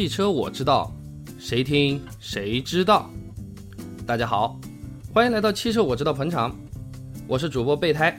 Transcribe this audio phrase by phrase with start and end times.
[0.00, 0.90] 汽车我知道，
[1.38, 3.10] 谁听谁知道。
[4.06, 4.58] 大家好，
[5.12, 6.56] 欢迎来到汽车我知道捧场，
[7.28, 8.18] 我是主播备胎。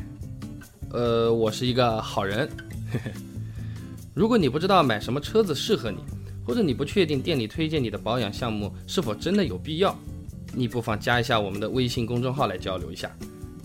[0.91, 2.47] 呃，我是一个好人。
[4.13, 5.97] 如果你不知道买什么车子适合你，
[6.45, 9.97] 或者你不确定店里推荐你的保养项目是否真的有必要，
[10.53, 13.11] 你不妨加一下我们的微信公众号来交流一下。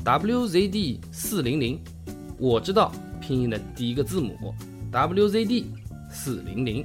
[0.03, 1.78] WZD 四零零，
[2.39, 4.55] 我知道拼音的第一个字母
[4.91, 5.67] WZD
[6.11, 6.83] 四零零。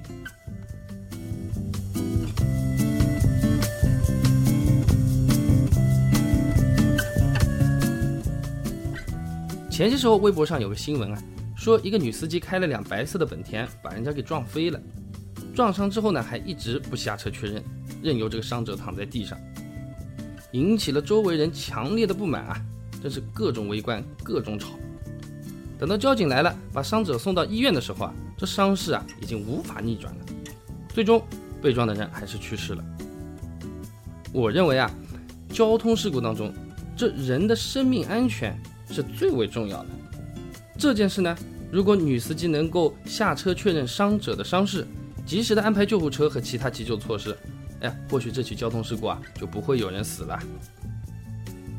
[9.72, 11.24] 前些时候微博上有个新闻啊，
[11.56, 14.78] 说一个女司机开了辆白色的本田，把人家给撞飞了。
[15.56, 17.64] 撞伤之后呢，还一直不下车确认，
[18.04, 19.40] 任由这个伤者躺在地上，
[20.52, 22.62] 引起了周围人强烈的不满啊！
[23.02, 24.74] 真是各种围观，各种吵。
[25.80, 30.20] 等到交警来了，把伤者送到医院的时候啊，这伤势啊已经无法逆转了。
[30.90, 31.24] 最终，
[31.62, 32.84] 被撞的人还是去世了。
[34.34, 34.92] 我认为啊，
[35.50, 36.54] 交通事故当中，
[36.96, 38.54] 这人的生命安全。
[38.92, 39.90] 是最为重要的
[40.78, 41.36] 这件事呢，
[41.72, 44.86] 如果女司机能够下车确认伤者的伤势，
[45.26, 47.38] 及时的安排救护车和其他急救措施，
[47.82, 50.40] 哎，或许这起交通事故啊就不会有人死了。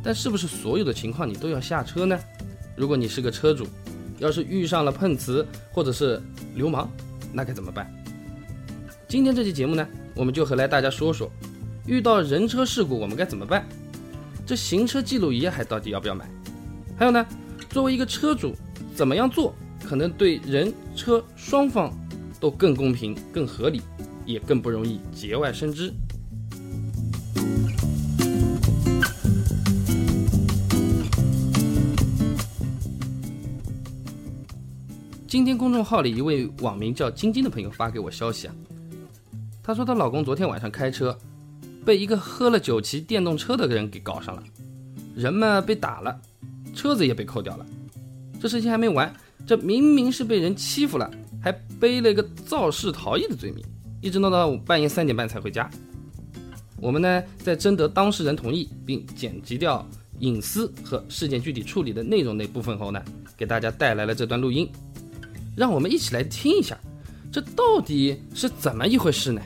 [0.03, 2.19] 但是不是所有的情况你都要下车呢？
[2.77, 3.67] 如果你是个车主，
[4.19, 6.23] 要是遇上了碰瓷或者是
[6.55, 6.89] 流氓，
[7.33, 7.93] 那该怎么办？
[9.09, 11.31] 今天这期节目呢，我们就和来大家说说，
[11.87, 13.67] 遇到人车事故我们该怎么办？
[14.47, 16.29] 这行车记录仪还到底要不要买？
[16.97, 17.27] 还有呢，
[17.71, 18.55] 作为一个车主，
[18.95, 19.55] 怎么样做
[19.85, 21.93] 可能对人车双方
[22.39, 23.81] 都更公平、更合理，
[24.25, 25.93] 也更不容易节外生枝。
[35.27, 38.55] 今天公众号里一位网名叫晶晶的朋友发给我消息啊，
[39.63, 41.19] 她说她老公昨天晚上开车，
[41.87, 44.43] 被一个喝了酒骑电动车的人给搞上了，
[45.17, 46.21] 人嘛被打了。
[46.75, 47.67] 车子也被扣掉了，
[48.41, 49.13] 这事情还没完，
[49.47, 51.11] 这明明是被人欺负了，
[51.41, 53.65] 还背了一个肇事逃逸的罪名，
[54.01, 55.71] 一直闹到半夜三点半才回家。
[56.79, 59.87] 我们呢，在征得当事人同意并剪辑掉
[60.19, 63.01] 隐私和事件具体处理的内容那部分后呢，
[63.37, 64.69] 给大家带来了这段录音，
[65.57, 66.77] 让我们一起来听一下，
[67.31, 69.41] 这到底是怎么一回事呢？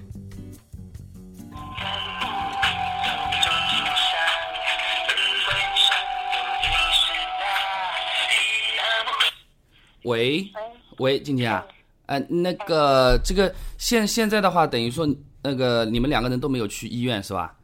[10.07, 10.49] 喂，
[10.99, 11.67] 喂，静静啊，
[12.07, 15.05] 呃，那个，这个现现在的话，等于说
[15.43, 17.57] 那个你们两个人都没有去医院是吧？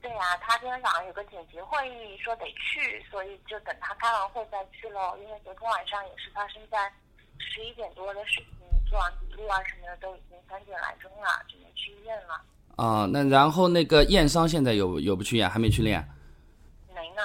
[0.00, 5.14] 对呀，他今天早上有个紧急会议，说得去，所以就等他开完会再去喽。
[5.22, 6.90] 因为昨天晚上也是发生在
[7.38, 12.40] 十一点多的事情，做完笔录啊什么的都已经三点来钟了，只能去医院了。
[12.76, 15.50] 啊，那然后那个验伤现在有有不去验？
[15.50, 16.00] 还没去练？
[16.94, 17.20] 没呢，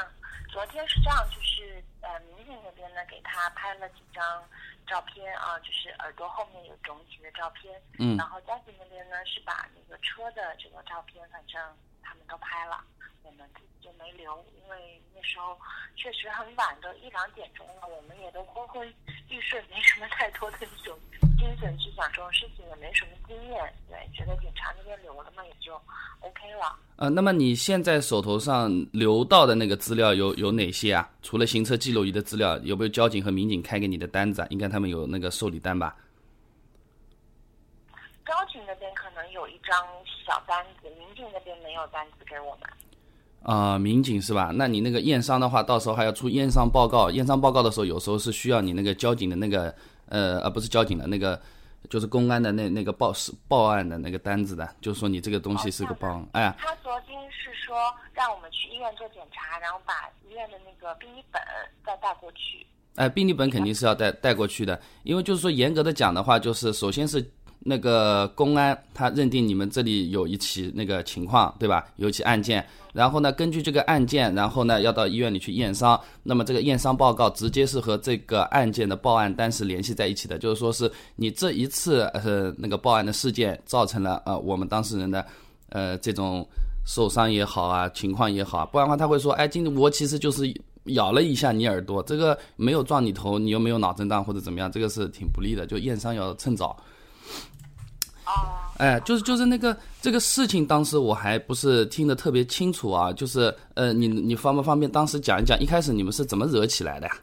[0.51, 1.70] 昨天是这样，就是。
[2.11, 4.43] 呃，民警那边呢，给他拍了几张
[4.85, 7.81] 照片啊，就是耳朵后面有肿起的照片。
[7.99, 8.17] 嗯。
[8.17, 11.61] 然后交警那边呢，是把那个车的这个照片，反正
[12.03, 12.83] 他们都拍了，
[13.23, 15.57] 我们自己就没留，因为那时候
[15.95, 18.87] 确实很晚，都一两点钟了，我们也都昏昏
[19.29, 20.97] 欲睡，没什么太多的那种。
[21.41, 25.73] 精神去想这种事情也没什么经验，对，觉得警察那边留了嘛，也就
[26.19, 26.77] OK 了。
[26.97, 31.09] 呃，那么你现在手头上留到的那个资料有有哪些啊？
[31.23, 34.47] 除了行车记录仪的资料，有没有交警和民警开给你的单子啊？
[34.51, 35.95] 应该他们有那个受理单吧？
[38.31, 39.85] 交警那边可能有一张
[40.25, 42.61] 小单子，民警那边没有单子给我们。
[43.43, 44.51] 啊，民警是吧？
[44.55, 47.11] 那你那个验伤的话，到时候还要出验伤报告。
[47.11, 49.75] 验伤报告的时候，有时候是需要你那个交警的那个。
[50.07, 51.41] 呃，而不是交警的那个，
[51.89, 56.53] 就是公安的那那个报是报案的那个单子的，就是说你这个东西是个报，哎。
[56.57, 57.77] 他昨天是说
[58.13, 61.41] 让我们去医院做检查，然后把医院的那个病历本
[61.85, 62.67] 再带过去。
[62.95, 67.25] 哎，病历本肯定是要带带过去的，因为就是说严格的讲的话，就是首先是。
[67.63, 71.85] 那个公安他认定你们这里有一起那个情况，对吧？
[71.97, 75.99] 有一起案件，然后呢，根据这个案件，然后呢，要到医院里去验伤。
[76.23, 85.23] 那么这个验伤报告直接是和这个案件的报案单是联系在一起的，就是说是你这一次呃那个报案的事件造成了呃我们当事人的
[85.69, 86.47] 呃这种
[86.83, 90.51] 受伤也好啊，情况也好，不然的话他会说，哎，今我其实就是
[90.85, 96.75] 咬了一下你耳朵，这个没有撞你头，你又没有脑震荡或者怎么样，这个是挺不利的，就验伤要趁早。
[98.77, 103.13] 哎，就是就是那个这个事情，当时我还不是听得特别清楚啊。
[103.13, 107.13] 就是呃，你你方不方便当时讲一讲，一开始你们是怎么惹起来的呀？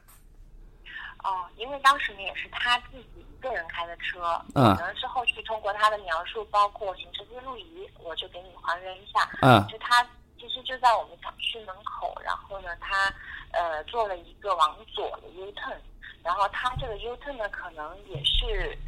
[1.25, 9.29] 哦，因为当时呢也是他自己一个人开的车，嗯可能是后续通过他的描述，包括行车记录仪，我就给你还原一下。
[9.43, 10.07] 嗯，就他
[10.39, 13.13] 其实就在我们小区门口，然后呢，他
[13.51, 15.75] 呃做了一个往左的 U turn，
[16.23, 18.79] 然后他这个 U turn 呢，可能也是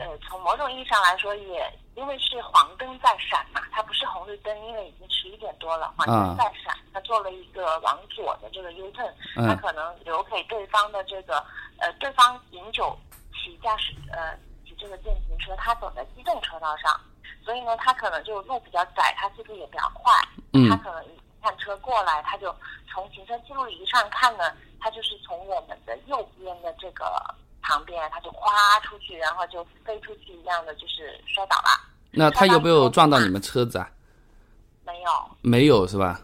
[0.00, 11.44] 呃从某种意义上来说，也因为是黄灯在闪嘛，它不是红绿灯，因为已经十一点多了，黄灯在闪，他做了一个往左的这个 U turn，他可能留给对方的这个
[11.78, 12.98] 呃对方饮酒。
[13.42, 14.36] 骑驾驶呃
[14.66, 17.00] 骑这个电瓶车，他走在机动车道上，
[17.42, 20.12] 所以呢，他可能就路比较窄，他速度也比较快。
[20.52, 20.68] 嗯。
[20.68, 21.08] 他可能一
[21.40, 22.54] 看车过来，他就
[22.92, 27.34] 从行车记录仪上看呢，他就是从我们的右边的这个
[27.70, 31.68] 旁边，他就哗出去，然后就飞出去一样的，就是摔倒了。
[32.10, 33.88] 那他有没有撞到你们车子啊？
[34.84, 35.10] 没有。
[35.42, 36.20] 没有是吧？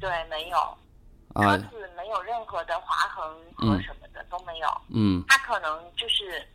[0.00, 0.58] 对，没有。
[1.34, 1.56] 啊。
[1.58, 3.22] 车子没有任何的划痕
[3.54, 4.24] 和什么的。
[4.28, 6.46] 都没有，嗯，他可能就是，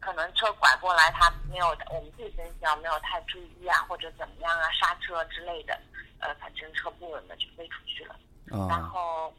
[0.00, 5.78] 可能车拐过来，他没有，我们自己分析啊，没有太注意啊，或者怎么样啊，刹车之类的，
[6.18, 8.16] 呃，反正车不稳的就飞出去了。
[8.46, 9.32] 然后，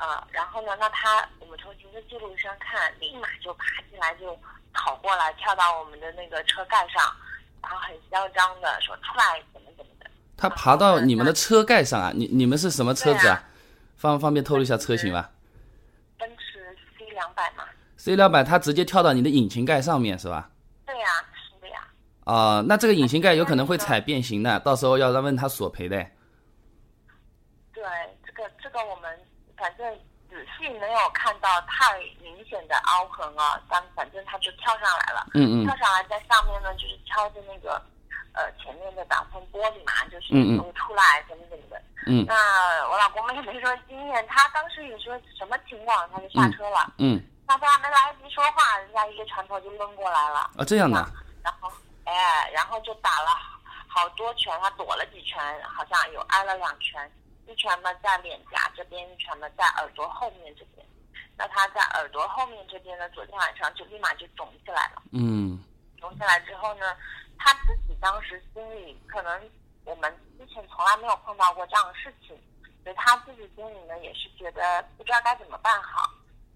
[0.00, 4.34] 呃，然后呢，那他我们从行车记录仪上看，立马就爬起来就
[4.72, 7.14] 跑过来，跳到我们的那个车盖上，
[7.62, 10.10] 然后很嚣张的说出来怎么怎么的。
[10.38, 12.12] 他爬到你们的车盖上啊？
[12.14, 13.44] 你你们是什么车子啊？
[13.96, 15.30] 方方便透露一下车型吧？
[16.18, 17.64] 奔驰 C 两百嘛
[17.98, 20.50] ，C 两百，它直接跳到你的引擎盖上面是吧？
[20.86, 21.86] 对呀，是的呀。
[22.24, 25.98] 啊，那这个引擎盖有可能会踩变形的，到时候要让问他索赔的。
[27.74, 27.82] 对，
[28.24, 29.09] 这个这个我们
[29.60, 29.86] 反正
[30.30, 35.26] 仔细没有看到太明显的凹痕啊，但反正他就跳上来了。
[35.34, 35.66] 嗯嗯。
[35.66, 37.80] 跳上来在上面呢，就是敲着那个
[38.32, 41.80] 呃前面的挡风玻璃嘛，就是能出来怎么怎么的。
[42.06, 42.34] 嗯，那
[42.88, 46.90] 我老公们也没说经验，他当时也说什么情况，他就下车了。
[46.96, 50.50] 嗯，他都还没来得及说话，人家一个船头就抡过来了。
[50.56, 50.96] 啊，这样的。
[51.44, 51.70] 然后，
[52.04, 53.28] 哎，然后就打了
[53.86, 57.12] 好多拳，他躲了几拳，好像有挨了两拳，
[57.50, 60.86] 一拳呢在脸颊这边，一拳呢在耳朵后面这边。
[61.36, 65.02] 那他在耳朵后面这边呢，昨天晚上就立马就肿起来了。
[65.12, 65.58] 嗯。
[65.98, 66.96] 肿起来之后呢，
[67.38, 69.50] 他自己当时心里可能。
[69.86, 72.38] 我们之前从来没有碰到过这样的事情，
[72.84, 76.08] 所以他自己心里呢也是觉得不知道该怎么办好。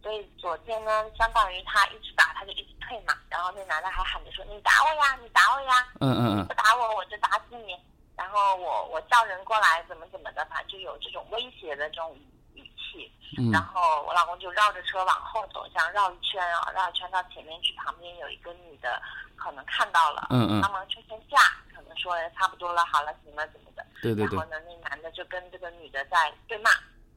[0.02, 3.14] 所以昨天呢，相当于他一直打，他就一直退嘛。
[3.30, 6.46] 然后那男的还喊着说：“你打我呀，你打我呀！”嗯嗯嗯。
[6.46, 7.74] 不打我，我就打死你。
[8.16, 12.16] 然后我我叫人过来，怎么怎么的，反正就有这种威胁的这种
[12.54, 13.10] 语气。
[13.38, 13.50] 嗯。
[13.50, 19.00] 然后我老公就绕着车往后走，想绕一圈啊，绕一圈到前面去，旁边有一个女的，
[19.36, 21.38] 可能看到了，嗯嗯，帮忙劝劝架。
[21.74, 23.84] 可能说差不多了，好了，行了，怎么的？
[24.00, 24.38] 对对对。
[24.38, 26.70] 然后呢，那男的就跟这个女的在对骂，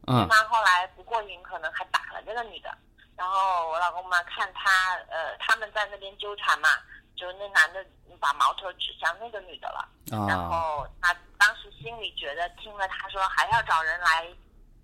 [0.06, 0.36] 对骂。
[0.50, 2.76] 后来不过瘾，可能还打了这个女的。
[3.16, 6.70] 然后我老公嘛，看他呃，他们在那边纠缠嘛，
[7.18, 7.86] 就那男的
[8.20, 9.90] 把矛头指向那个女的了。
[10.28, 14.26] 然后他当时心里觉得，听了他说还要找人来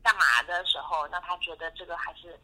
[0.04, 2.38] 干嘛的时候，那他觉得这个还是，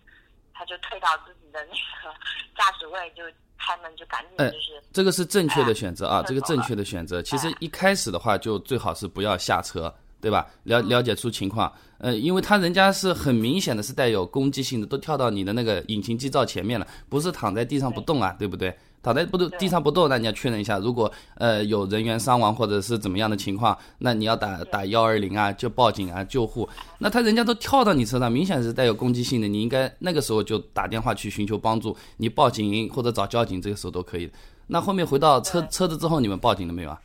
[0.54, 2.16] 他就退到自己的那个
[2.56, 3.24] 驾驶位就。
[3.62, 7.22] 开门就赶紧就是，这个是正确的选择啊，这个正确的选择。
[7.22, 10.48] 其实一开始的话就最好是不要下车，对吧？
[10.64, 18.76] 了了解出情况，呃，因为他人家是很明显的是带有攻击性的，都跳到你的那个引擎机罩前面了，不是躺在地上不动啊，对不对？
[19.02, 26.68] 躺在不动地上不动，那你要确认一下，如果呃有人员伤亡或者是怎么样的情况，那你要打打幺二零啊，就报警啊，救护。
[26.98, 34.30] 那他人家都跳到你车上，明显是带有攻击性的，你应该那个时候就打电话去寻求帮助，你报警或者找交警，这个时候都可以。
[34.68, 37.02] 那后面回到车车子之后，你们报警了没有啊？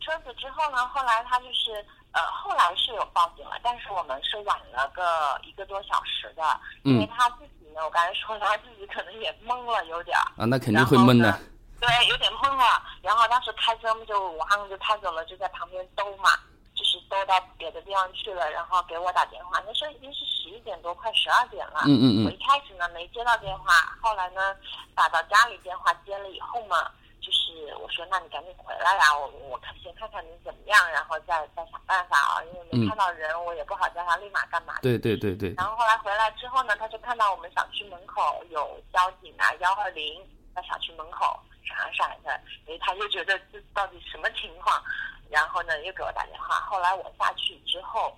[0.00, 0.86] 车子之后呢？
[0.94, 1.72] 后来他就是
[2.12, 5.02] 呃，后来是有报警了，但是我们是晚了个
[5.44, 6.42] 一个多小时的，
[6.84, 7.57] 因为他自己。
[7.84, 11.38] 我刚才说他自己可能也懵了，有点儿啊，那肯定会懵的。
[11.80, 12.82] 对，有点懵了。
[13.02, 16.30] 然后当时开车嘛，就马上就开走了，就在旁边兜嘛，
[16.74, 18.50] 就是兜到别的地方去了。
[18.50, 21.82] 然后给我打电话，那时候已经是十一点多，快十二点了。
[21.86, 22.26] 嗯嗯嗯。
[22.26, 24.56] 我一开始呢没接到电话，后来呢
[24.94, 26.90] 打到家里电话接了以后嘛。
[27.20, 29.16] 就是我说，那你赶紧回来呀！
[29.18, 32.42] 我我看先看看你怎么样，然后再再想办法啊。
[32.44, 34.78] 因为没看到人，我也不好叫他立马干嘛。
[34.82, 35.54] 对对对对。
[35.56, 44.82] 然后后来回来之后呢，他就看到我们小区门口有交警啊，幺二零在小区门口闪闪的，所以他就觉得这到底什么情况？
[45.30, 46.60] 然后呢，又给我打电话。
[46.60, 48.16] 后来我下去之后，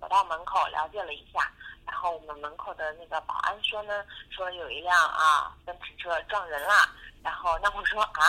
[0.00, 1.50] 走到门口了解了一下，
[1.86, 6.88] 然后我们门口的那个保安说呢，说有一辆啊奔驰车撞人了。
[7.22, 8.22] 然后那我说啊，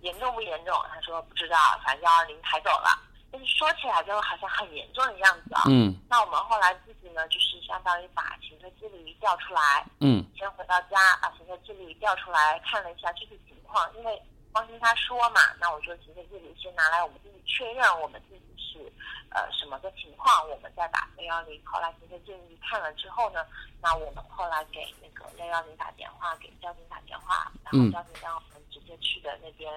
[0.00, 0.74] 严重不严重？
[0.92, 3.00] 他说不知道，反正幺二零抬走了。
[3.32, 5.62] 但是说起来就好像很严重的样子啊。
[5.66, 5.96] 嗯。
[6.10, 9.84] 那我们后来自己呢，就是相当于把行车记录仪调出来。
[10.00, 10.22] 嗯。
[10.36, 18.92] 先回到家，把行车记录仪调出来看了一下具体情况，因为光听他说嘛，那我就行车记录仪先拿来，我们自己确认我们自己是
[19.30, 21.62] 呃什么个情况，我们再把六幺零。
[21.64, 23.46] 后来行车记录仪看了之后呢，
[23.80, 29.72] 那我们后来给那个六幺零打电话，给交警打电话，然后交警让我们直接去的那边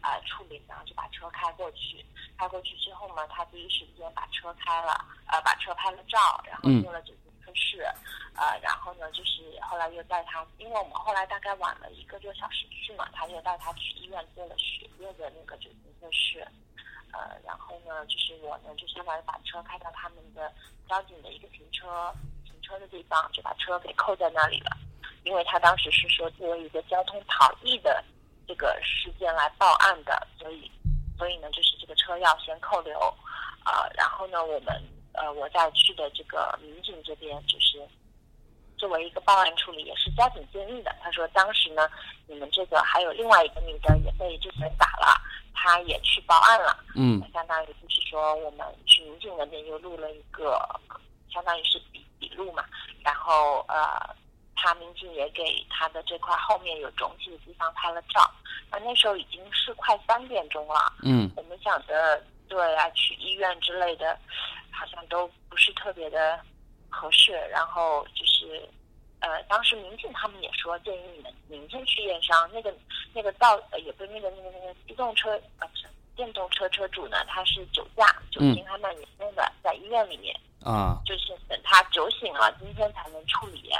[0.00, 2.04] 呃处理，然后就把车开过去。
[2.38, 7.82] 开过去之后呢，他第一时间把车开了，呃，把车拍了照，然后做了酒精测试，
[8.34, 16.46] 呃，然后呢，就是后来又带他，因为我们后来大概晚了一个多小时去嘛，他又带他去医院做了血液的那个酒精测室，
[17.12, 20.52] 呃，然后呢，就是我呢，就相当于把车开到他们的
[20.88, 22.12] 交警的一个停车
[22.44, 24.76] 停车的地方，就把车给扣在那里了，
[25.24, 28.04] 因为他当时是说作为一个交通逃逸的
[28.46, 30.70] 这个事件来报案的，所以。
[31.18, 32.96] 所以呢，就是这个车要先扣留，
[33.64, 34.80] 啊，然后呢，我们
[35.14, 37.84] 呃，我再去的这个民警这边，就是
[38.76, 40.94] 作为一个报案处理，也是交警建议的。
[41.02, 41.90] 他说当时呢，
[42.28, 45.20] 你们这个还有另外一个女的也被之前打了，
[45.62, 46.78] 她也去报案了。
[46.94, 50.58] 嗯，相当于就是说，我们去民警那边又录了一个，
[51.32, 52.64] 相当于是笔笔录嘛，
[53.02, 54.16] 然后呃。
[54.60, 58.28] 他民警也给他的这块后面有肿起的地方拍了照，
[58.72, 60.92] 那，那时候已经是快三点钟了。
[61.04, 64.18] 嗯，我们想着对啊，去医院之类的，
[64.72, 66.40] 好像都不是特别的
[66.90, 67.34] 合适。
[67.52, 68.68] 然后就是，
[69.20, 72.48] 呃，当时民警他们也说建议你们明天去验伤。
[72.52, 72.72] 那个
[73.12, 83.70] 那个道呃，也不是那个那个那个机动车呃不是电动车车主呢，他是酒驾，酒精还蛮严重的，在医院里面啊，就是等他酒醒了，今天才能处理。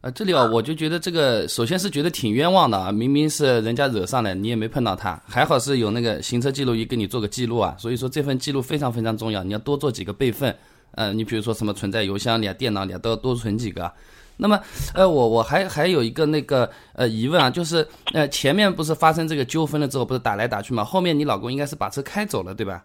[0.00, 10.58] 呃，这里啊，我就觉得这个，首先是觉得挺冤枉的啊，明明是人家惹上来，你也没碰到他，还好是有那个行车记录仪给你做个记录啊，所以说这份记录非常非常重要，你要多做几个备份，
[10.96, 13.92] 呃，你比如说什么存在邮箱里啊、电脑里啊，都要多存几个。
[14.36, 14.60] 那么，
[14.94, 22.84] 呃，我我还还有一个那个呃疑问啊，就是呃前面不是发生这个纠纷了之后，不是打来打去嘛，后面你老公应该是把车开走了，对吧？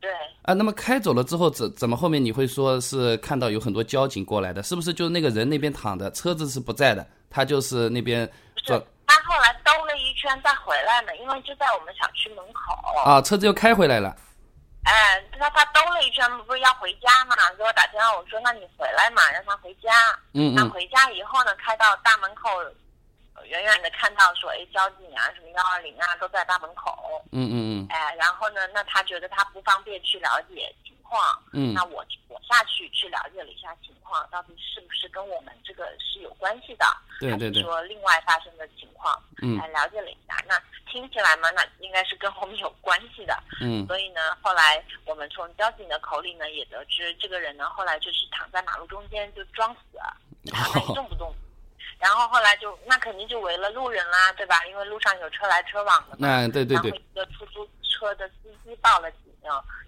[0.00, 0.10] 对。
[0.42, 4.62] 啊，那么开走了之后，怎怎么后面你会说是看到有很多交警过来的？
[4.62, 7.06] 是不是就那个人那边躺着车子是不在的？
[7.28, 8.20] 他就是那边
[8.56, 8.72] 是
[9.06, 13.10] 他后来兜了一圈再回来呢，因为就在我们小区门口。
[13.10, 14.14] 啊，车子又开回来了。
[14.86, 17.34] 哎，他他兜了一圈，不是要回家嘛？
[17.58, 19.90] 给我打电话，我说那你回来嘛，让他回家。
[20.32, 20.54] 嗯嗯。
[20.54, 22.48] 那回家以后呢，开到大门口。
[23.44, 27.22] 远远的看到说，哎，交警啊，什么幺二零啊，都在大门口。
[27.32, 27.86] 嗯嗯嗯。
[27.90, 31.42] 哎，然后呢，那他觉得他不方便去了解情况。
[31.52, 31.72] 嗯。
[31.74, 36.84] 那我我下去去了解了一下情况，到底是不是跟我们这个是有关系的？
[37.20, 37.48] 对对对。
[37.48, 39.20] 还是说另外发生的情况？
[39.42, 39.56] 嗯。
[39.58, 40.60] 来了解了一下，那
[40.90, 43.36] 听起来嘛，那应该是跟我们有关系的。
[43.60, 43.86] 嗯。
[43.88, 49.98] 所以呢，后来我们从交警的口里呢，也得知这个人呢，后来就是躺在马路中间就装死，
[50.50, 51.34] 躺在一动不动。
[51.98, 54.62] 然后后来就那肯定就围了路人啦，对吧？
[54.66, 56.16] 因为路上有车来车往的。
[56.20, 56.90] 嗯，对对对。
[56.90, 59.25] 然后一个出租车的司机报了警，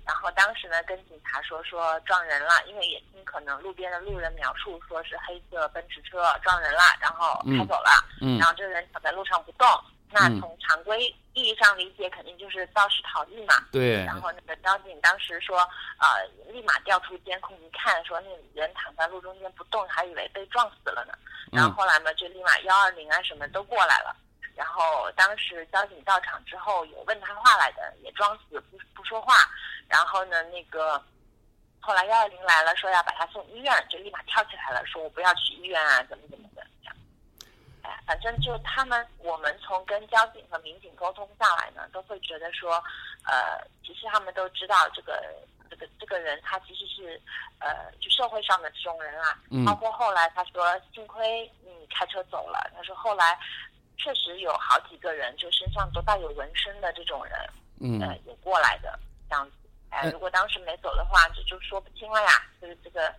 [0.04, 7.90] 然后当时呢跟警察说说撞人了，因为也听可能路边的路人描述说是黑色奔驰车撞人了，然后开走了。
[8.20, 8.38] 嗯。
[8.38, 9.66] 然后这个人躺在路上不动。
[10.10, 10.98] 那从常规
[11.34, 13.56] 意义上理解，肯定就是肇事逃逸嘛。
[13.70, 14.02] 对。
[14.06, 15.58] 然后那个交警当时说，
[15.98, 21.12] 呃，立马调出监控一看，说那人躺在路中间不动，还以为被撞死了呢。
[21.52, 24.16] 然后后来嘛，就立马幺二零啊什么都过来了。
[24.58, 29.34] 然后当时交警到场之后，有问他话来的，也装死不不说话。
[29.86, 31.00] 然后呢，那个
[31.78, 36.66] 后来幺二零来了，说要把他送医院，就立马跳起来了，说我不要去医院啊，怎么怎么的。
[38.04, 42.82] 反正就他们，我们从跟交警和民警沟通下来呢，都会觉得说，
[43.24, 45.22] 呃，其实他们都知道这个
[45.70, 47.20] 这个这个人，他其实是
[47.60, 49.38] 呃，就社会上的这种人啊。
[49.50, 49.64] 嗯。
[49.64, 52.70] 包括后来他说，幸亏你开车走了。
[52.76, 53.38] 他说后来
[53.98, 57.32] 确实有好几个人，就身上都带有纹身的这种人，
[57.80, 59.52] 嗯，呃，有过来的这样子。
[59.90, 62.30] 哎，如果当时没走的话，这就说不清了呀。
[62.60, 63.12] 就是这个。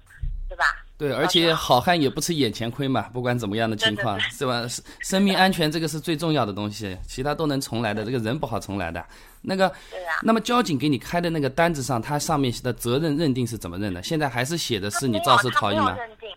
[0.49, 0.65] 对吧？
[0.97, 3.03] 对，而且好汉也不吃眼前亏嘛。
[3.13, 4.65] 不管怎么样的情况，是吧？
[4.99, 8.03] 生命安全这个是最重要的东西，其他都能重来的。
[8.03, 9.05] 这个人不好重来的。
[9.43, 10.19] 那个，对呀。
[10.23, 14.01] 那么交警给你开的那个单子上，他上面的责任认定是怎么认的？
[14.01, 15.95] 现在还是写的是你肇事逃逸吗？
[15.95, 16.27] 认定。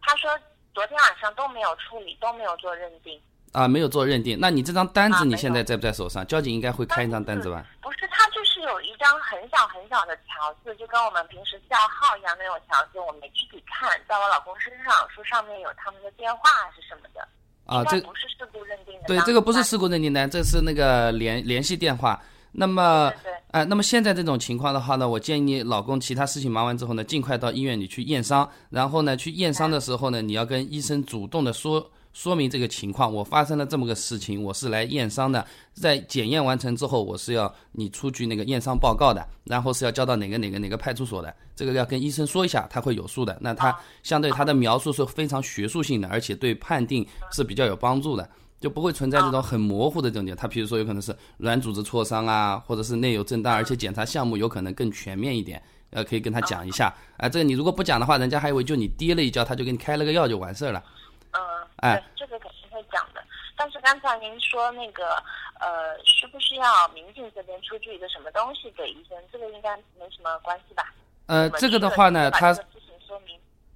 [0.00, 0.30] 他说
[0.72, 3.20] 昨天晚上都没有处理，都没有做认定。
[3.52, 4.38] 啊，没有做认定。
[4.40, 6.26] 那你这张单子你现在在不在手上？
[6.26, 7.64] 交警应该会开一张单子吧？
[7.82, 17.26] 不是，他就是有一张很小很小的条子，就跟我们平时叫号一样那种条子，我没具体看，在我老公身上，说上面有他们的电话是什么的。
[17.66, 19.06] 啊，这不是事故认定的。
[19.06, 22.20] 对，这个不是事故认定单，这是那个联联系电话。
[22.52, 23.12] 那么，
[23.52, 28.48] 哎，那么现在这种情况的话呢，我建议你老公其他事情忙完之后呢，尽快到医院里去验伤。
[28.70, 35.44] 然后呢，去验伤的时候呢，你要跟医生主动的说说明这个情况，我发生了这么个事情，我是来验伤的。
[35.72, 43.38] 在检验完成之后，我是要你出具那个验伤报告的，然后是要交到哪个哪个哪个派出所的，这个要跟医生说一下，他会有数的。
[43.40, 48.28] 那他相对他的描述是非常学术性的，而且对判定是比较有帮助的。
[48.60, 56.94] 就不会存在这种很模糊的这种点，他比如说有可能是软组织挫伤啊，或者是内有震荡，而且检查项目有可能更全面一点，呃，可以跟他讲一下。
[57.16, 60.84] 啊，这个你如果不讲的话，人家还以为就你跌了一跤，他就给你开了个药就完事儿了。
[61.80, 63.22] 嗯，哎，这个肯定会讲的。
[63.56, 65.22] 但是刚才您说那个，
[65.58, 69.18] 呃，需不需要民警这边出具一个什么东西给医生？
[69.32, 70.92] 这个应该没什么关系吧？
[71.26, 72.56] 呃，这个的话呢，他。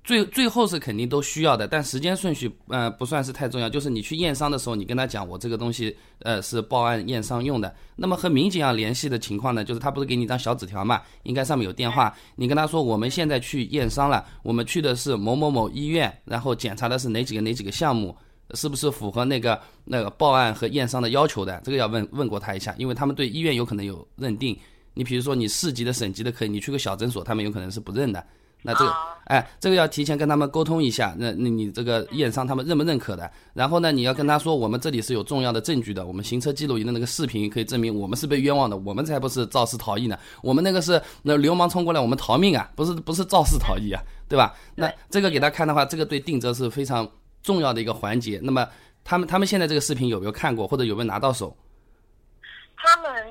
[0.05, 3.71] 最最后是肯定都需要的，但时间顺序呃不算是太重要。
[3.71, 7.75] 就是你去验伤的时候，你跟他讲我这个东西呃是报案验伤用的。
[7.97, 12.15] 那么和民警要联系的情况呢，就是他不是给你一张小纸条嘛，应该上面有电话。
[12.37, 18.15] 你跟他说我们现在去验伤了，我们去的是某某某医院，然后检查的是哪几个哪几个项目，
[18.53, 21.63] 是不是符合那个那个报案和验伤的要求的？
[21.65, 24.55] 这个要问问过他一下，因为他们对医院有可能有认定。
[24.93, 28.25] 你比如说你市级的、省级的可以，你去个小诊所，他们有可能是不认的。
[28.67, 28.93] 那这个，
[29.27, 31.15] 哎，这个要提前跟他们沟通一下。
[31.19, 33.31] 那那你这个验伤他们认不认可的？
[33.53, 40.19] 然后呢，你要跟他说，我们这里是有重要的证据的，我们行车记录仪的那个视频可以证明我们是被冤枉的，我们才不是肇事逃逸呢。
[40.43, 44.55] 我们那个是那流氓冲过来，我们逃命啊，不是不是肇事逃逸啊，对吧？
[44.75, 47.07] 那这个给他看的话，这个对定责是非常
[47.43, 48.41] 重要的一个环节。
[48.43, 48.67] 那么
[49.05, 51.55] 他们他们现在这个视频有没有看过，或者有没有拿到手？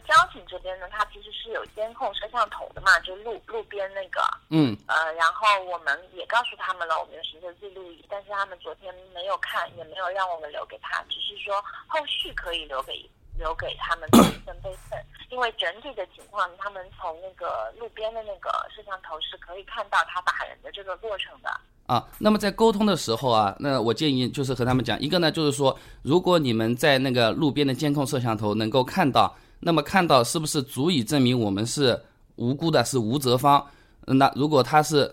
[0.06, 11.56] 交警这边呢，他其实是有监控摄像头的嘛，就路路边那个，嗯，呃，然后我们也告诉他们了，我们的行车记录仪，但是他们昨天没有看，也没有让我们留给他，只是说
[11.88, 13.10] 后续可以留给
[13.40, 21.50] 留给他们一份备份，因为整体的情况，他们从那个路边的那个摄像头是可以看到他打人的这个过程的。
[21.88, 29.36] 啊，那么在沟通的时候啊，那我建议就是和他们讲，一个呢就是说，如果你们在那个路边的监控摄像头能够看到。
[29.64, 32.00] 那么看到是不是足以证明我们是
[32.36, 33.66] 无辜的，是无责方？
[34.06, 35.10] 那如果他是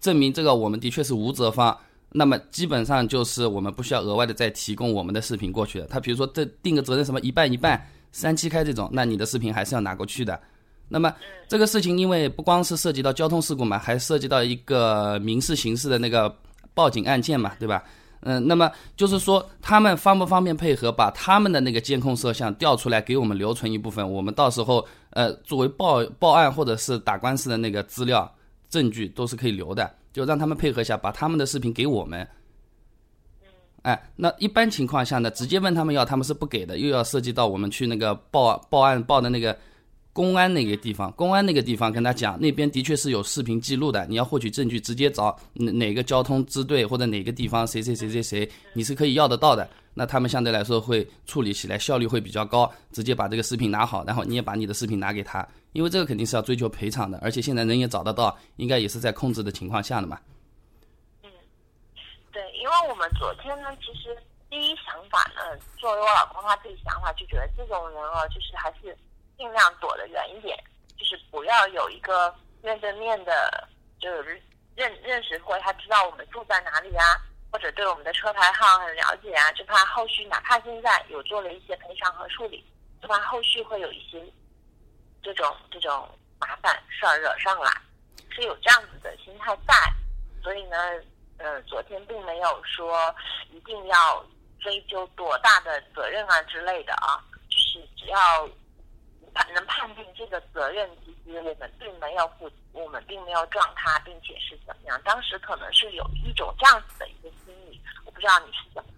[0.00, 1.76] 证明这个我们的确是无责方，
[2.12, 5.86] 那么基本上就是我们不需要额外的再提供我们的视频过去的。
[5.86, 10.40] 他比如说这定个责任什么一半一半三七开这种，那你的视频还是要拿过去的。
[10.88, 11.14] 那么
[11.46, 16.34] 这个事情因为不光是涉及到交通事故嘛，还涉及到一个民事刑事的那个
[16.72, 17.84] 报警案件嘛，对吧？
[18.20, 28.30] 嗯，那么就是说，他们方不方便配合，把他们的那个监控摄像调出来给我们留存一部分，我们到时候呃作为报报案或者是打官司的那个资料
[28.68, 32.28] 证据都是可以留的，就让他们配合一下，把他们的视频给我们。
[33.82, 39.56] 哎，那一般情况下呢，直接问他们要，他们是不给的，又要涉及到我们去那个报报案报的那个。
[40.12, 44.04] 公安那个地方，公安那个地方跟他讲，那边的确是有视频记录的。
[44.06, 49.68] 你要获取证据，直接找哪哪个交通支队或者哪个地方谁谁谁谁谁，你是可以要得到的。
[49.94, 60.18] 那他们相对来说会处理起来效率会比较高，直接把这个视频拿好，然后你也把你的视频拿给他，因为这个肯定是要追求赔偿的，而且现在人也找得到，应该也是在控制的情况下的嘛。
[61.22, 61.30] 嗯，
[62.32, 64.16] 对，因为我们昨天呢，其实
[64.48, 68.96] 第一想法呢，作为我老公他自己想法，就觉得这种人啊，就是还是。
[69.40, 70.54] 尽量躲得远一点，
[70.98, 73.66] 就是不要有一个面对面的，
[73.98, 74.38] 就是
[74.76, 77.16] 认认识或他知道我们住在哪里啊，
[77.50, 82.62] 或者对我们的车牌号很了解啊，就怕后续哪怕现在有做了一些赔偿和处理，
[83.00, 84.22] 就怕后续会有一些
[85.22, 86.06] 这种这种
[86.38, 87.72] 麻烦事儿惹上来，
[88.28, 89.74] 是有这样子的心态在，
[90.42, 90.76] 所以呢，
[91.38, 93.14] 呃，昨天并没有说
[93.50, 94.22] 一定要
[94.60, 98.46] 追究多大的责任啊之类的啊，就是只要。
[99.54, 105.00] 能判定这个责任，其实我们并没有负，我们并没有撞他，并且是怎么样？
[105.04, 108.88] 当时可能是有一种这样子的一个心理，我不知道你是怎么。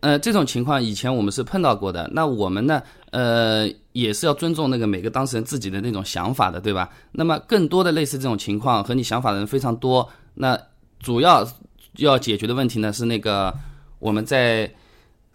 [0.00, 2.08] 呃，这种情况以前我们是碰到过的。
[2.14, 6.88] 那我们呢，呃，也是要尊重那个每个当事人自己的那种想法的，对吧？
[7.12, 10.08] 那么更多的类似这种情况和你想法的人非常多。
[10.32, 10.58] 那
[11.00, 11.46] 主要
[11.96, 13.54] 要解决的问题呢，是那个
[13.98, 14.72] 我们在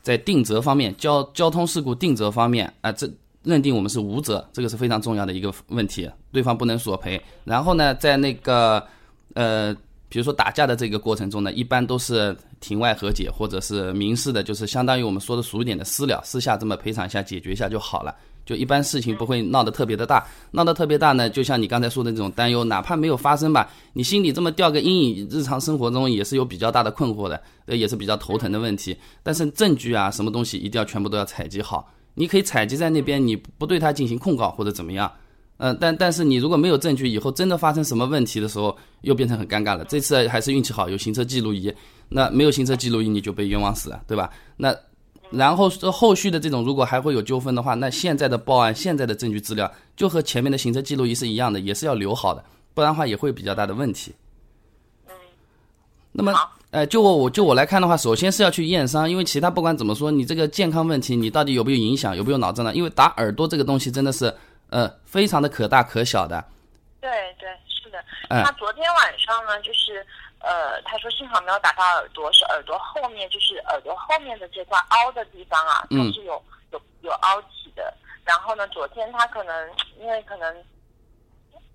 [0.01, 3.07] 在定责方面，交交通事故定责方面啊，这。
[3.45, 7.21] 认定我们是无责，这个是非常重要的一个问题，对方不能索赔。
[7.43, 8.85] 然后呢，在那个
[9.35, 9.73] 呃，
[10.09, 18.15] 比如说打架的这个过程中呢，一般都是庭外和解，或者是民事的，就是相当于我们说的俗一点的私了，私下这么赔偿一下，解决一下就好了。
[18.45, 28.95] 就一般事情不会闹得特别的大，闹得特别大呢，就像你刚才说的那种担忧，哪怕没有发生吧，你心里这么掉个阴影，日常生活中也是有比较大的困惑的，呃，也是比较头疼的问题。
[29.23, 31.91] 但是证据啊，什么东西一定要全部都要采集好。
[32.15, 35.11] 你可以采集在那边，你不对他进行控告或者怎么样，
[35.57, 39.85] 嗯，但但是你如果没有证据，以后真的发生什么问题的时候，又变成很尴尬了。
[39.85, 41.73] 这次还是运气好，有行车记录仪，
[42.09, 44.31] 那没有行车记录仪你就被冤枉死了，对吧？
[44.57, 44.75] 那
[45.29, 54.13] 然后后续的这种如果还会有纠纷的话，那现在的报案、现在的证据资料就和前面的行车记录仪是一样的，也是要留好的，不然的话也会比较大的问题。
[56.11, 56.33] 那么。
[56.75, 62.75] 哎，就我我就我来看的话，首先是要去验伤，因为其他不管怎么说，你这个健康问题，你到底有没有影响，有没有脑震荡？
[62.75, 64.25] 因为打耳朵这个东西真的是，
[64.71, 66.43] 呃，非常的可大可小的。
[66.99, 67.09] 对
[67.39, 68.03] 对，是的。
[68.27, 70.05] 他昨天晚上呢，就是
[70.39, 77.93] 呃，他说幸好没有打到耳朵，是耳朵后面，就是耳朵后面的这块凹的地方啊，它是有有有凹起的。
[78.25, 80.53] 然后呢，昨天他可能因为可能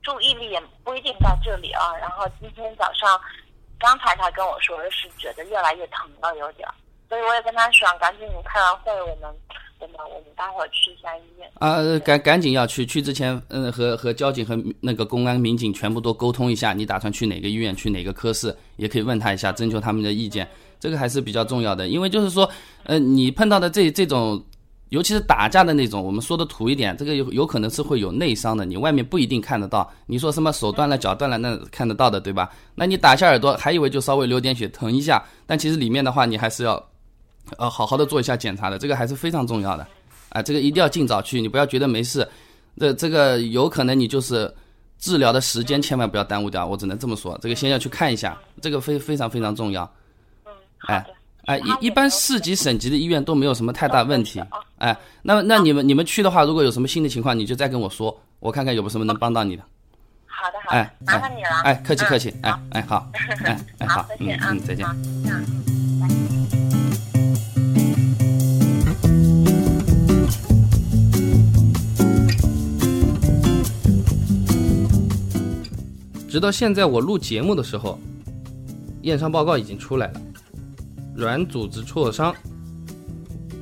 [0.02, 3.18] 注意力也不一定在这里啊，然后今天早上。
[3.80, 6.68] 刚才他跟我说的是觉得越来越疼了，有点，
[7.08, 9.34] 所以我也跟他说，赶紧开完会，我们
[9.80, 11.50] 我们我们待会儿去一下医院。
[11.54, 20.46] 啊，赶赶紧要去，去之前，嗯，和和交警和那个公安民警全部都沟通一下，你打算去哪个医院，去哪个科室，也可以问他一下，征求他们的意见，
[20.78, 22.48] 这个还是比较重要的，因为就是说，
[22.84, 24.44] 呃，你碰到的这这种。
[24.90, 29.88] 尤其是打架的那种，我们说的土一点，这个有有可能是会有内伤的，你外面不一定看得到。
[30.06, 32.50] 你说什么手断了、脚断了，那看得到的，对吧？
[32.74, 36.84] 那你打下耳朵，还以为就稍微流点血，疼一下，但其实里面的话，你还是要，
[37.56, 39.86] 呃，好好的做一下检查的，这个还是非常重要的。
[40.30, 42.28] 啊，这个一定要尽早去，你不要觉得没事。
[42.76, 44.52] 这这个有可能你就是
[44.98, 47.38] 治疗的时间千万不要耽误掉，我只能这么说。
[47.40, 49.82] 这个先要去看一下，这个非非常非常重要。
[50.44, 51.19] 嗯，好的。
[51.50, 54.40] 哎，一一般市级、省级的医院都没有什么太大问题。
[54.78, 59.62] 哎，那那你们你们去的话，如果有什么新的情况，你就再跟我说，我看看有没有什么能帮到你的。
[60.26, 60.78] 好的，好的。
[60.78, 61.48] 哎，麻烦你了。
[61.64, 62.32] 哎，客气客气。
[62.42, 63.10] 哎哎，好。
[63.42, 64.86] 哎哎好，再见啊，再见。
[76.28, 77.98] 直到现在我录节目的时候，
[79.02, 80.20] 验伤报告已经出来了。
[81.20, 82.34] 软组织挫伤，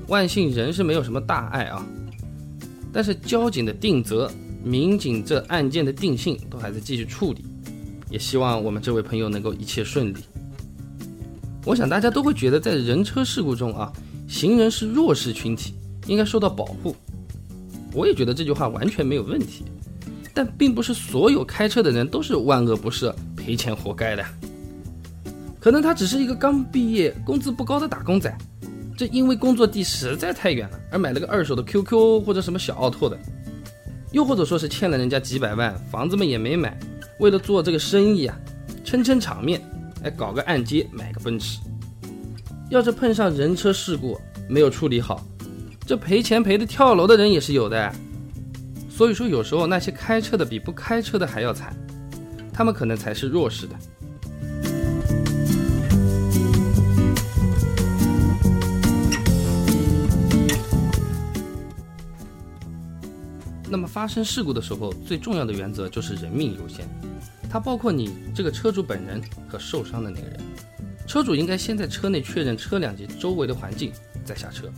[0.06, 1.84] 万幸人是没有什么大碍啊，
[2.92, 4.30] 但是交警的定责、
[4.62, 7.44] 民警这案件的定性都还在继续处理，
[8.10, 10.18] 也希望我们这位朋友能够一切顺利。
[11.66, 13.92] 我想大家都会觉得，在人车事故中啊，
[14.28, 15.74] 行人是弱势群体，
[16.06, 16.94] 应该受到保护。
[17.92, 19.64] 我也觉得这句话完全没有问题，
[20.32, 24.24] 但并不是所有开车的人都是万恶不赦、赔钱活该的。
[25.68, 28.34] 可能他只是一个刚毕业、工资不高的打工仔，
[28.96, 33.18] 这因为工作地实在太远了，而买了个二手的 QQ 或者什么小奥拓的，
[34.10, 36.74] 又或者说是欠了人家几百万，房子嘛也没买，
[37.18, 38.34] 为了做这个生意啊，
[38.82, 39.60] 撑撑场面，
[40.02, 41.58] 哎，搞个按揭买个奔驰。
[42.70, 45.22] 要是碰上人车事故没有处理好，
[45.86, 47.94] 这赔钱赔的跳楼的人也是有的。
[48.88, 51.76] 所以说，有时候那些开车的比不开车的还要惨，
[52.54, 53.76] 他们可能才是弱势的。
[63.70, 66.88] 那么发生事故的时候，最重要的原则就是人命优先，
[67.50, 70.40] 它包括你这个车主本人和受伤的那个人。
[71.06, 73.92] 车主应该先在车内确认车辆及周围的环境，
[74.24, 74.70] 再下车。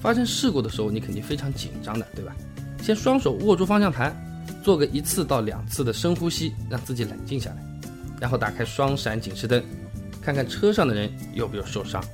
[0.00, 2.34] 发生事故的时候，你肯定非常紧张的，对吧？
[2.82, 4.14] 先双手握住方向盘，
[4.62, 7.64] 做个一次到两次的深呼吸，让自己冷静下来，
[8.20, 9.62] 然后打开双闪警示灯，
[10.20, 12.04] 看看车上的人有没有受伤，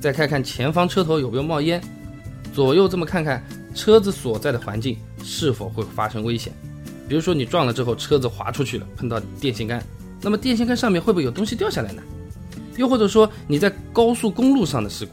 [0.00, 1.82] 再看看前方车头有没有冒烟，
[2.52, 3.42] 左右这么看看
[3.74, 4.96] 车子所在的环境。
[5.22, 6.52] 是否会发生危险？
[7.08, 9.84] 比如说你撞了之后，车子滑出去了，碰到电线杆，
[10.20, 12.02] 那么电线杆上面会不会有东西掉下来呢？
[12.76, 15.12] 又或者说你在高速公路上的事故，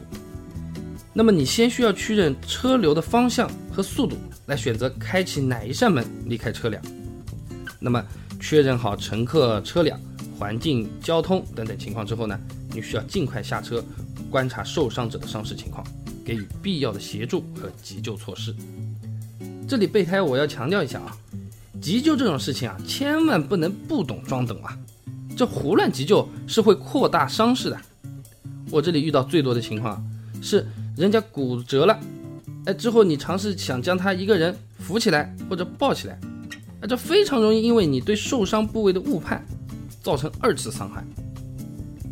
[1.12, 6.82] 那么你先需要确认车流的方向和速度，来选择开启哪一扇门离开车辆。
[7.78, 8.02] 那么
[8.40, 10.00] 确认好乘客、车辆、
[10.38, 12.38] 环境、交通等等情况之后呢，
[12.72, 13.84] 你需要尽快下车，
[14.30, 15.86] 观察受伤者的伤势情况，
[16.24, 18.54] 给予必要的协助和急救措施。
[19.70, 21.16] 这里备胎，我要强调一下啊，
[21.80, 24.76] 急救这种事情啊，千万不能不懂装懂啊，
[25.36, 27.80] 这胡乱急救是会扩大伤势的。
[28.68, 30.04] 我这里遇到最多的情况
[30.42, 31.96] 是，人家骨折了，
[32.64, 36.18] 哎，之后你尝试想将他一个人扶起来或者抱起来，
[36.80, 39.46] 啊，这非常容易因为你对受伤部位的误判，
[40.02, 41.04] 造成二次伤害。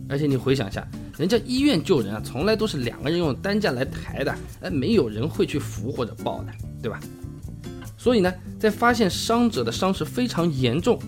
[0.09, 0.87] 而且你回想一下，
[1.19, 7.01] 人家医院救人啊，从来都是两个人用担架来抬的，哎，没有人会去扶或者抱的，对吧？
[7.99, 10.99] 所以呢，在发现伤者的伤势非常严重，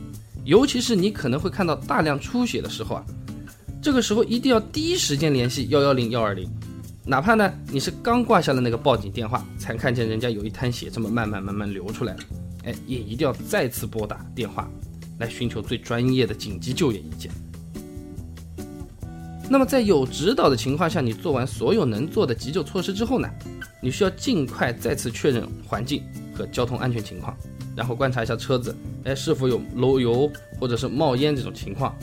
[0.44, 3.05] 尤其是你可能会看到大量出血的时候啊，
[3.81, 6.50] 这个时候一定要第一时间联系幺幺零幺二零，
[7.05, 12.20] 哪怕呢你是刚挂下了那个报警电话，才看见人家有一滩血这么慢慢慢慢流出来了，
[12.64, 14.68] 哎，也一定要再次拨打电话，
[15.18, 17.31] 来寻求最专业的紧急救援意见。
[19.48, 23.29] 那么在有指导的情况下，你做完所有能做的急救措施之后呢，
[23.81, 26.03] 你需要尽快再次确认环境
[26.48, 27.37] 交通安全情况，
[27.76, 28.74] 然后观察一下车子，
[29.05, 31.94] 哎，是否有漏油或者是冒烟这种情况。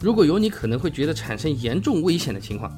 [0.00, 2.72] 如果有你可能会觉得产生严重危险的情况，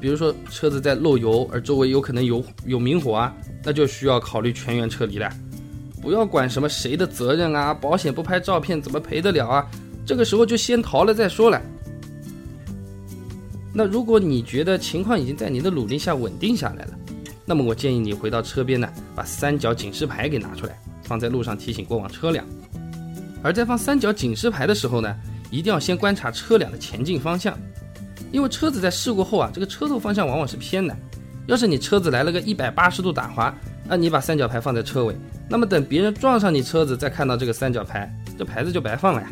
[0.00, 5.30] 比如说车子在漏油，而周围有可能有有明火啊，那就需要考虑全员撤离了。
[6.02, 9.66] 不要管什么谁的责任啊，保险不拍照片怎么赔得了啊？
[10.04, 11.62] 这个时候就先逃了再说了。
[13.72, 16.98] 那如果你觉得情况已经在你的努力下稳定下来了，
[17.46, 22.44] 那么我建议你回到车边呢，把三角警示牌给拿出来，放在路上提醒过往车辆。
[23.42, 25.14] 而在放三角警示牌的时候呢，
[25.50, 27.58] 一定要先观察车辆的前进方向，
[28.32, 30.96] 因为车子在事故后啊，这个车头方向往往是偏的。
[31.46, 33.54] 要是你车子来了个一百八十度打滑，
[33.86, 35.14] 那，你把三角牌放在车尾。
[35.46, 39.30] 那么等别人撞上你车子，再看到这个三角牌，这牌子就白放了呀。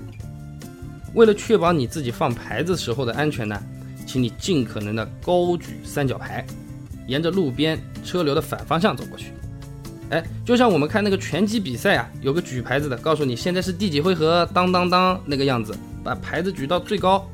[1.14, 3.58] 为了确保你自己放牌子时候的安全呢，
[4.06, 6.44] 请你尽可能的高举三角牌，
[7.12, 9.26] 沿着路边车流的反方向走过去。
[10.08, 17.28] 哎，就像我们看那个拳击比赛啊，有个举牌子的，告诉你现在是第几回合，当当当那个样子，把牌子举到最高，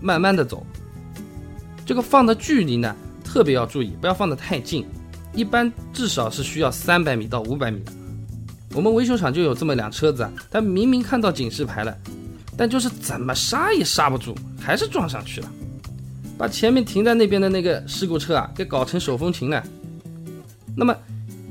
[0.00, 0.66] 慢慢的走。
[1.84, 4.86] 这个放的距离呢，特别要注意，不要放得太近，
[5.34, 7.92] 一般至少是需要三百米到五百米的。
[8.74, 11.96] 我们维修厂就有这么辆车子啊，他明明看到警示牌了，
[12.56, 15.52] 但就是怎么刹也刹不住，还是撞上去了，
[16.40, 19.62] 把前面停在那边的那个事故车啊给搞成手风琴了。
[20.74, 20.96] 那么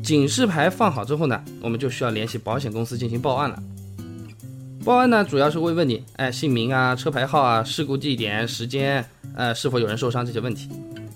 [0.01, 3.63] 警示牌放好之后呢，我们就需要联系保险公司进行报案了。
[4.83, 10.67] 报案呢，主要是会问你，哎，姓名啊、车牌号啊、事故地点、时间，呃，是否有人受伤这些问题。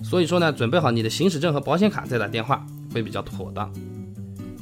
[0.03, 3.73] 所以说呢，准备好你的行驶证和保险卡再打电话会比较妥当。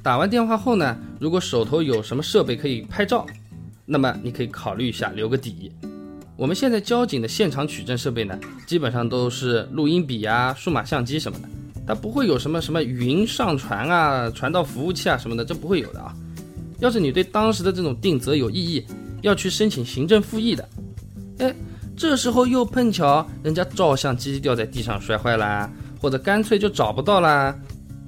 [0.02, 3.26] 打完电话后呢，如果手头有什么设备可以拍照，
[3.86, 5.70] 那么你可以考虑一下留个底。
[6.42, 11.48] 我们现在交警的现场取证设备呢，基本上都是录音笔啊、数码相机什么的，
[11.86, 16.16] 它不会有什么什么云上传啊、传到服务器啊什么的，这不会有的啊。
[16.80, 18.84] 要是你对当时的这种定责有异议，
[19.22, 20.68] 要去申请行政复议的，
[21.38, 21.56] 哎，
[21.96, 27.56] 这时候又碰巧人家照相机掉在地上摔坏啦，或者干脆就找不到啦。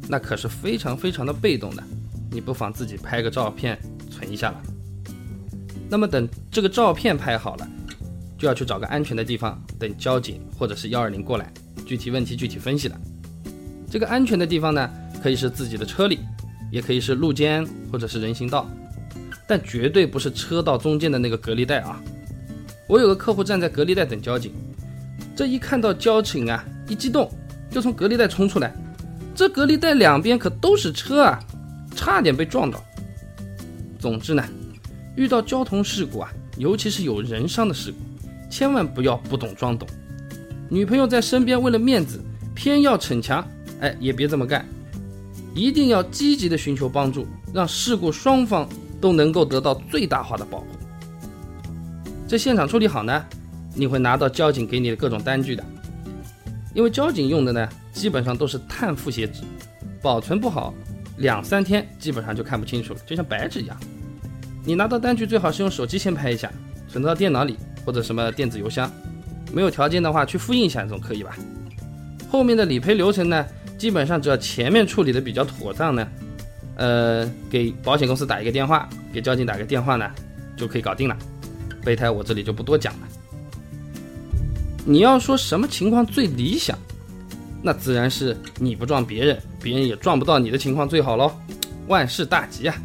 [0.08, 1.84] 那可是非常非常的被动的，
[2.32, 3.78] 你不妨自己拍个照片
[4.10, 4.60] 存一下了。
[5.88, 7.70] 那么等这个照片拍好了，
[8.44, 11.50] 就要去找个安全的地方，等交警或者是幺二零过来，
[11.86, 12.98] 具体问题具体分析了。
[13.90, 14.90] 这个安全的地方呢，
[15.24, 16.20] 可以是自己的车里，
[16.70, 18.70] 也可以是路肩或者是人行道，
[19.48, 22.04] 但绝对不是车道中间的那个隔离带啊。
[22.86, 24.52] 我有个客户站在隔离带等交警，
[25.38, 27.32] 这一看到交警啊，一激动
[27.72, 28.76] 就从隔离带冲出来。
[29.34, 31.40] 这隔离带两边可都是车啊，
[31.96, 32.84] 差点被撞到。
[33.98, 34.44] 总之呢，
[35.16, 37.98] 遇到交通事故啊，尤其是有人伤的事故，
[38.54, 39.88] 千万不要不懂装懂。
[40.70, 43.44] 女朋友在身边，为了面子偏要逞强，
[43.80, 44.64] 哎，也别这么干。
[45.56, 48.70] 一定要积极的寻求帮助，让事故双方
[49.02, 50.68] 都能够得到最大化的保护。
[52.28, 53.26] 这现场处理好呢，
[53.74, 55.66] 你会拿到交警给你的各种单据的。
[56.76, 59.42] 因为交警用的呢，基本上都是碳复写纸，
[60.00, 60.72] 保存不好，
[61.18, 63.76] 两三天基本上就看不清楚了，就像白纸一样。
[64.64, 66.52] 你拿到单据最好是用手机先拍一下，
[66.88, 68.92] 存到电脑里或者什么电子邮箱。
[69.52, 71.36] 没有条件的话，去复印一下总可以吧？
[72.30, 73.46] 后面的理赔流程呢，
[73.78, 76.08] 基本上只要前面处理的比较妥当呢，
[76.76, 80.10] 呃，给保险公司打一个电话，给交警打个电话呢，
[80.58, 81.16] 就可以搞定了。
[81.84, 83.08] 备胎我这里就不多讲了。
[84.86, 86.78] 你要说什么情况最理想，
[87.62, 91.32] 那自然是你不撞别人，别人也撞不到你的情况最好喽，
[91.88, 92.76] 万事大吉啊！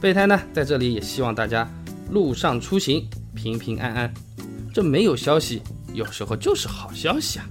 [0.00, 1.70] 备胎呢，在这里也希望大家
[2.10, 3.08] 路上出行
[3.42, 4.12] 平平安安，
[4.70, 5.62] 这没有消息，
[5.94, 7.48] 有时候就是好消息啊！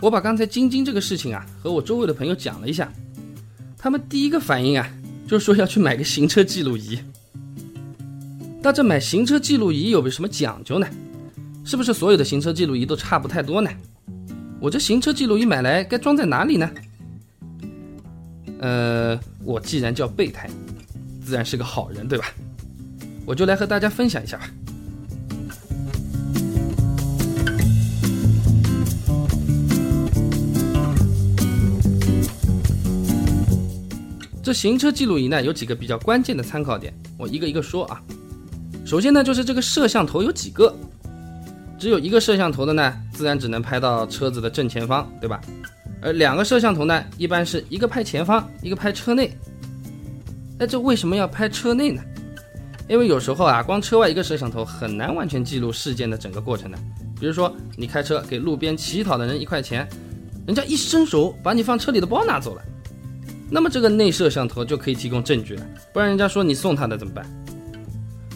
[0.00, 2.90] 我把刚才晶晶这个事情啊，和我周围的朋友讲了一下，
[3.76, 4.90] 他们第一个反应啊，
[5.28, 6.98] 就是说要去买个行车记录仪。
[8.62, 10.88] 那这买行车记录仪有没有什么讲究呢？
[11.64, 13.70] 是不是所有的行车记录仪都差不太多呢？
[14.60, 16.70] 我这行车记录仪买来该装在哪里呢？
[18.58, 20.48] 呃，我既然叫备胎，
[21.24, 22.26] 自然是个好人，对吧？
[23.24, 24.50] 我就来和大家分享一下吧。
[34.42, 38.02] 这行车记录仪呢，有几个比较关键的参考点，我一个一个说啊。
[38.84, 40.76] 首先呢，就是这个摄像头有几个，
[41.82, 45.40] 只有一个摄像头的呢，自然只能拍到车子的正前方，对吧？
[46.00, 49.36] 而两个摄像头呢，一般是一个拍前方，一个拍车内。
[50.56, 52.00] 那这为什么要拍车内呢？
[52.88, 56.78] 因为有时候啊，光车外一个摄像头很难完全记录事件的整个过程的。
[57.18, 59.84] 比如说，你开车给路边乞讨的人一块钱，
[60.46, 62.62] 人家一伸手把你放车里的包拿走了，
[63.50, 67.26] 那么这个内摄像头就可以提供证据了，不然人家说你送他的怎么办？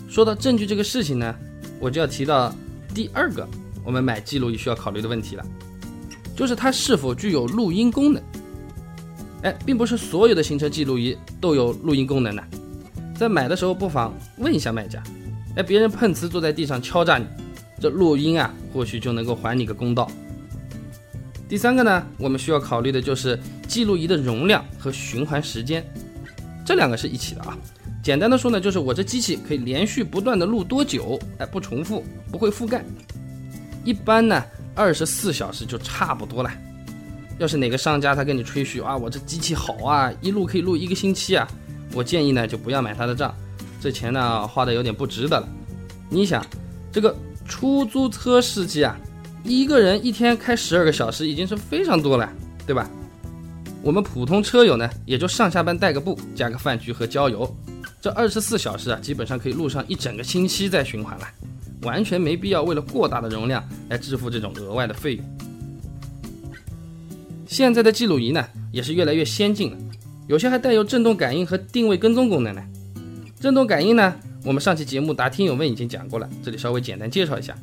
[0.08, 1.32] 说到证据这个事情呢，
[1.78, 2.52] 我就要提到
[2.96, 3.46] 第二个
[3.84, 5.44] 我们买记录仪需要考虑的问题了，
[6.34, 8.22] 就是它是否具有录音功能。
[9.42, 12.42] 哎，并不是所有的行车记录仪都有录音功能的，
[13.14, 15.02] 在买的时候不妨问一下卖家，
[15.56, 17.26] 哎，别人碰瓷坐在地上敲诈你。
[17.78, 20.10] 这录音啊，或许就能够还你个公道。
[21.46, 25.86] 第三个呢，我们需要考虑的就是记录仪的容量和循环时间，
[26.64, 27.58] 这两个是一起的啊。
[28.06, 32.84] 简单的说呢，就是我这机器可以连续不断的录多久，哎，不重复，不会覆盖。
[33.84, 34.44] 一般呢，
[34.76, 36.48] 二十四小时就差不多了。
[37.40, 41.48] 要是哪个商家他跟你吹嘘啊，我这机器好啊，一录可以录一个星期啊，
[41.94, 43.34] 我建议呢就不要买他的账，
[43.80, 45.48] 这钱呢花的有点不值得了。
[46.08, 46.46] 你想，
[46.92, 47.12] 这个。
[47.48, 48.96] 出租车司机啊，
[49.42, 52.32] 一个人一天开十二个小时已经是非常多了，
[52.68, 52.88] 对吧？
[53.82, 57.56] 我们普通车友呢，也就上下班带个步，加个饭局和郊游，
[58.06, 61.26] 这二十四小时啊，基本上可以录上一整个星期再循环了，
[61.82, 65.24] 完全没必要为了过大的容量来支付这种额外的费用。
[67.48, 69.76] 现在的记录仪呢，也是越来越先进了，
[70.28, 72.62] 有些还带有震动感应和定位跟踪功能呢。
[73.40, 74.14] 震动感应呢？
[74.44, 77.58] 我们上期节目答听友问已经讲过了，这里稍微简单介绍一下，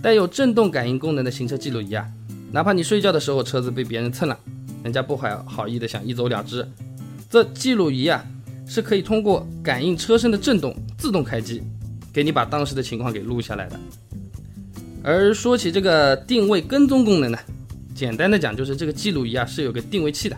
[0.00, 2.08] 带有震动感应功能的行车记录仪啊，
[2.50, 4.38] 哪怕你睡觉的时候车子被别人蹭了，
[4.82, 6.66] 人家不怀好意的想一走了之，
[7.28, 8.24] 这记录仪啊
[8.66, 11.62] 是可以通过感应车身的震动自动开机，
[12.12, 13.78] 给你把当时的情况给录下来的。
[15.02, 17.38] 而说起这个定位跟踪功能呢，
[17.94, 20.36] 简单的讲就是这个记录仪啊是有个定位器的，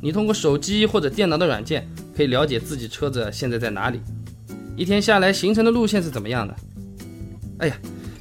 [0.00, 4.00] 你通过手机或者电脑的软件可以了解自己车子现在在哪里。
[4.76, 6.56] 一天下来行程的路线是怎么样的？
[7.58, 7.78] 哎呀，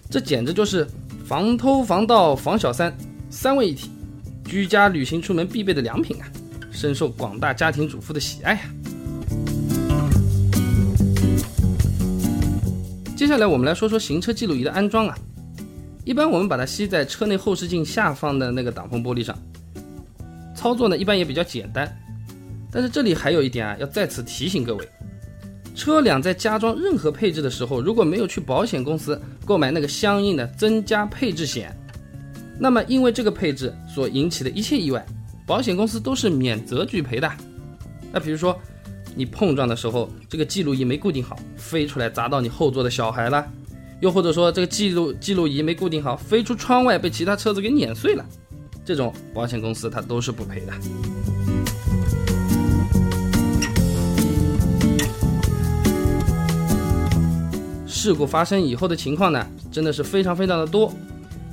[0.09, 0.87] 这简直就是
[1.25, 2.95] 防偷防盗防小三
[3.29, 3.89] 三位一体，
[4.45, 6.27] 居家旅行出门必备的良品啊，
[6.71, 8.61] 深受广大家庭主妇的喜爱呀。
[13.15, 15.17] 接下来我们来说说行车记录仪的安装啊，
[16.03, 19.33] 一般我们把它吸在车内后视镜下方的那个挡风玻璃上，
[20.53, 21.89] 操作呢一般也比较简单，
[22.69, 24.85] 但是这里还有一点啊，要再次提醒各位。
[25.73, 31.73] 车辆在加装任何配置的时候，如果没有去保险公司购买那个相应的增加配置险，
[32.59, 35.05] 那么因为这个配置所引起的一切意外，
[35.45, 37.31] 保险公司都是免责拒赔的。
[38.11, 38.57] 那比如说，
[39.17, 43.41] 你碰撞的时候，这个记录仪没固定好，飞出来砸到你后座的小孩了；
[44.01, 48.25] 又或者说这个记录记录仪没固定好，飞出窗外被其他车子给碾碎了，
[48.83, 50.73] 这种保险公司它都是不赔的。
[57.87, 60.93] 事故发生以后的情况呢，真的是非常非常的多，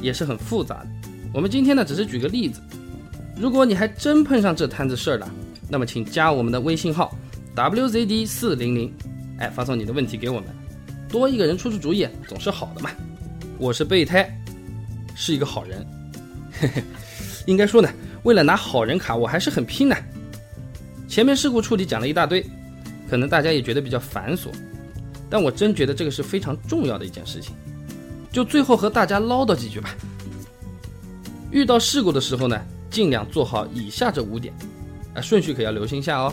[0.01, 0.87] 也是很复杂的。
[1.33, 2.61] 我们今天呢，只是举个例子。
[3.39, 5.31] 如果你还真碰上这摊子事儿了，
[5.71, 7.17] 那么请加我们的微信号
[7.55, 8.95] wzd 四零零，
[9.39, 10.49] 哎，发送你的问题给我们，
[11.09, 12.91] 多一个人出出主意总是好的嘛。
[13.59, 14.29] 我是备胎，
[15.15, 15.87] 是一个好人，
[16.51, 16.83] 嘿嘿，
[17.47, 17.91] 应该说呢，
[18.23, 19.97] 为了拿好人卡，我还是很拼的。
[21.07, 22.43] 前面事故处理讲了一大堆，
[23.11, 24.49] 可能大家也觉得比较繁琐。
[25.29, 27.55] 但我真觉得这个是非常重要的一件事情，
[28.33, 29.95] 就最后和大家唠叨几句吧。
[31.51, 32.59] 遇到事故的时候呢，
[32.91, 34.55] 尽量做好以下这五点，
[35.15, 36.33] 啊，顺序可要留心下哦。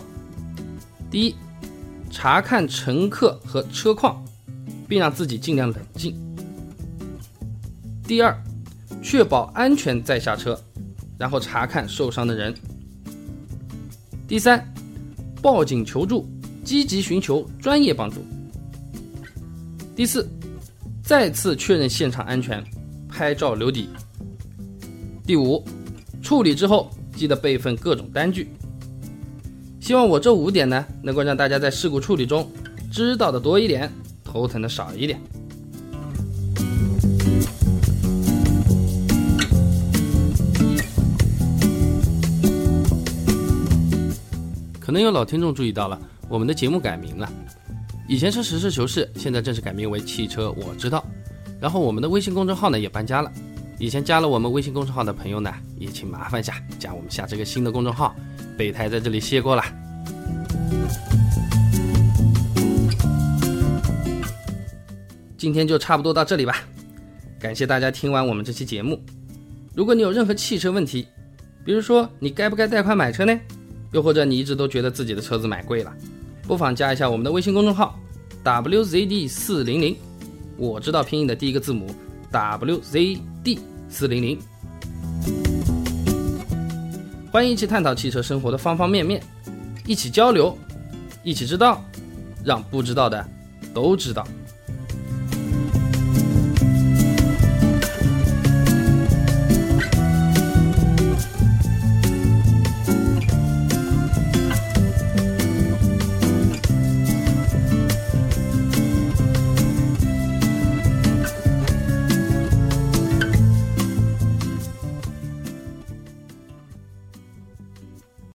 [1.11, 1.35] 第一，
[2.11, 4.23] 查看乘客和车况，
[4.87, 6.15] 并让自己尽量冷静。
[8.03, 8.35] 第二，
[9.01, 10.59] 确保安全再下车，
[11.17, 12.53] 然后查看受伤的人。
[14.27, 14.63] 第三，
[15.41, 16.29] 报警求助，
[16.63, 18.23] 积极寻求专业帮助。
[19.95, 20.29] 第四，
[21.03, 22.63] 再次确认现场安全，
[23.07, 23.89] 拍照留底。
[25.25, 25.63] 第五，
[26.21, 28.47] 处理之后记得备份各种单据。
[29.89, 32.47] 希望我这五点呢，能够让大家在事故处理中
[32.91, 33.91] 知道的多一点，
[34.23, 35.19] 头疼的少一点。
[44.79, 47.27] 可能有老听众注意到了，我们的节目改名了。
[48.07, 51.03] 以前是实事求是，现在正式改名为汽车我知道。
[51.59, 53.31] 然后我们的微信公众号呢也搬家了。
[53.79, 58.15] 以前加了我们微信公众号的朋友呢，也请麻烦下加我们下这个新的公众号。
[58.55, 59.63] 备胎在这里谢过了。
[65.37, 66.63] 今天就差不多到这里吧，
[67.39, 69.01] 感谢大家听完我们这期节目。
[69.73, 71.07] 如果你有任何汽车问题，
[71.63, 73.39] 比如说你该不该贷款买车呢？
[73.93, 75.93] 又或者你一直都觉得自己的车子买贵了，
[76.43, 77.97] 不妨加一下我们的微信公众号
[78.43, 79.95] wzd 四零零，
[80.57, 81.87] 我知道拼音的第一个字母
[82.31, 84.37] wzd 四零零，
[87.31, 89.23] 欢迎一起探讨汽车生活的方方面面，
[89.87, 90.55] 一起交流，
[91.23, 91.83] 一起知道，
[92.43, 93.25] 让不知道的
[93.73, 94.25] 都知道。